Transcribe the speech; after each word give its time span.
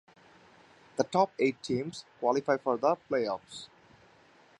The 0.95 1.03
top 1.03 1.31
eight 1.37 1.61
teams 1.61 2.05
qualify 2.19 2.57
for 2.57 2.75
the 2.75 2.97
playoffs. 3.07 3.67